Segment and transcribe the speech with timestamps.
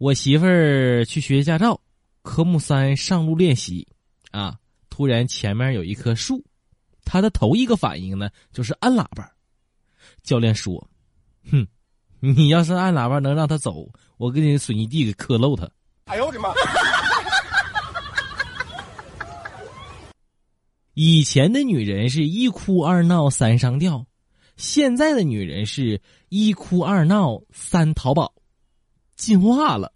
[0.00, 1.78] 我媳妇儿去学驾照，
[2.22, 3.86] 科目三上路练习，
[4.30, 4.56] 啊，
[4.88, 6.42] 突然前面有一棵树，
[7.04, 9.30] 她的头一个反应呢就是按喇叭。
[10.22, 10.88] 教练说
[11.52, 11.66] ：“哼，
[12.18, 15.68] 你要是按喇叭能让他走，我给你水泥地给磕漏他。”
[16.08, 16.48] 哎呦我的妈！
[20.94, 24.06] 以前的女人是一哭二闹三上吊，
[24.56, 28.32] 现在的女人是一哭二闹三淘宝。
[29.20, 29.92] 进化了，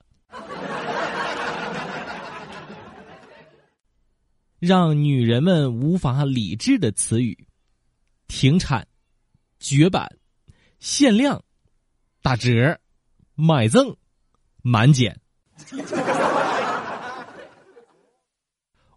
[4.58, 7.48] 让女人们无法理智的词语：
[8.29, 8.86] 停产、
[9.58, 10.14] 绝版、
[10.79, 11.43] 限量、
[12.21, 12.79] 打折、
[13.34, 13.96] 买赠、
[14.61, 15.18] 满减。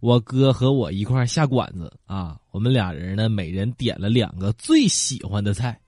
[0.02, 5.80] 我哥和我一块下馆子啊，我们俩人呢，每人点了两个最喜欢的菜，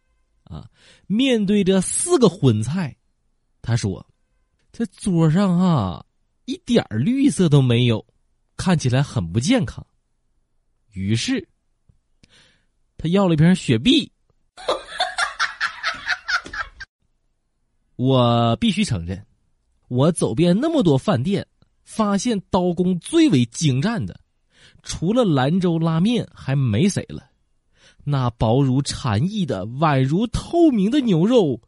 [0.46, 0.66] 啊，
[1.08, 2.96] 面对着四个荤菜，
[3.62, 4.09] 他说。
[4.72, 6.06] 这桌上啊，
[6.46, 8.06] 一点绿色都没有，
[8.56, 9.86] 看起来很不健康。
[10.94, 11.48] 于是，
[12.98, 14.12] 他要了一瓶雪碧。
[17.96, 19.26] 我必须承认，
[19.90, 21.46] 我走遍那么多饭店，
[21.84, 24.22] 发现刀工最为精湛的，
[24.84, 27.30] 除了兰州拉面，还没谁了。
[28.06, 31.60] 那薄如蝉翼的、宛如透明的牛肉。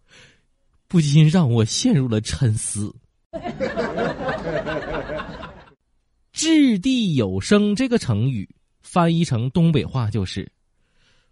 [0.87, 2.93] 不禁让我陷入了沉思。
[6.33, 8.49] 掷地有声这个成语
[8.81, 10.51] 翻译成东北话就是，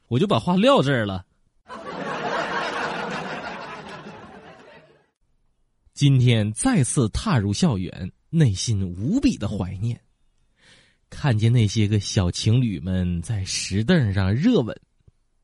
[0.08, 1.26] 我就把话撂这儿了。
[5.94, 10.00] 今天再次踏入校园，内心无比的怀念，
[11.10, 14.74] 看见那些个小情侣们在石凳上热吻，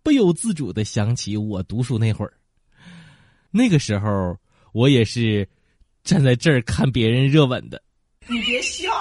[0.01, 2.31] 不由自主的想起我读书那会儿。
[3.51, 4.39] 那个时候，
[4.71, 5.49] 我也是
[6.05, 7.81] 站在这儿看别人热吻的。
[8.27, 8.89] 你别笑。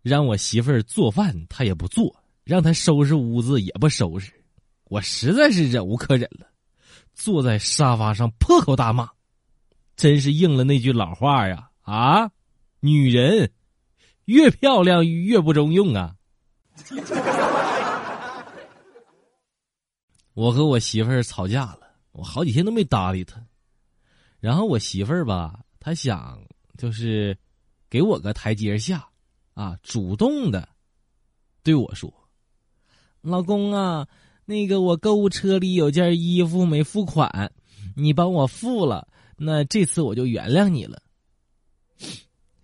[0.00, 4.32] 让我媳妇儿做饭，她也不做；让她收拾屋子，也不收拾。
[4.84, 6.46] 我实在是忍无可忍了，
[7.12, 9.08] 坐在沙发上破口大骂。
[9.96, 11.68] 真是应了那句老话呀！
[11.82, 12.30] 啊，
[12.80, 13.52] 女人
[14.24, 16.14] 越漂亮越不中用啊！
[20.34, 21.83] 我和我媳妇儿吵架了，
[22.14, 23.44] 我好几天都没搭理他。
[24.40, 26.42] 然后我媳妇儿吧，她想
[26.78, 27.36] 就是
[27.90, 29.08] 给我个台阶下，
[29.54, 30.68] 啊，主动的
[31.62, 32.12] 对我说
[33.22, 34.06] ：“老公啊，
[34.44, 37.52] 那个我购物车里有件衣服没付款，
[37.96, 41.02] 你帮我付了，那这次我就原谅你了。”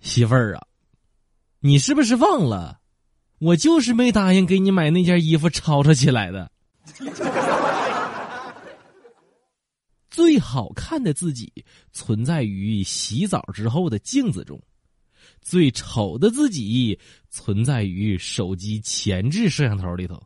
[0.00, 0.66] 媳妇儿啊，
[1.60, 2.80] 你是不是忘了，
[3.38, 6.50] 我就是没答应给你买那件衣服吵吵起来的。
[10.10, 11.52] 最好看的自己
[11.92, 14.60] 存在于洗澡之后的镜子中，
[15.40, 16.98] 最丑的自己
[17.28, 20.20] 存在于手机前置摄像头里头。